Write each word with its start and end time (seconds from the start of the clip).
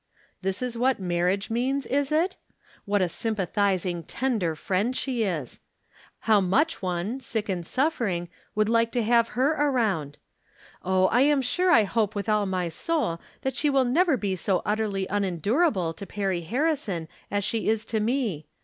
This 0.41 0.63
is 0.63 0.75
what 0.75 0.99
marriage 0.99 1.51
means, 1.51 1.85
is 1.85 2.11
it? 2.11 2.35
What 2.85 3.03
a 3.03 3.07
sympathizing, 3.07 4.01
tender 4.01 4.55
friend 4.55 4.95
she 4.95 5.21
is! 5.21 5.59
How 6.21 6.41
much 6.41 6.81
one, 6.81 7.19
sick 7.19 7.47
and 7.47 7.63
suffering, 7.63 8.27
would 8.55 8.67
like 8.67 8.91
to 8.93 9.03
have 9.03 9.37
her 9.37 9.51
around! 9.51 10.17
Oh, 10.81 11.05
I 11.09 11.21
am 11.21 11.43
sure 11.43 11.69
I 11.69 11.83
hope 11.83 12.15
with 12.15 12.27
all 12.27 12.47
my 12.47 12.67
soul 12.67 13.21
that 13.43 13.55
she 13.55 13.69
will 13.69 13.85
never 13.85 14.17
be 14.17 14.35
so 14.35 14.63
utterly 14.65 15.05
unendurable 15.07 15.93
to 15.93 16.07
Perry 16.07 16.41
Harrison 16.41 17.07
as 17.29 17.43
she 17.43 17.69
is 17.69 17.85
to 17.85 17.99
me. 17.99 18.47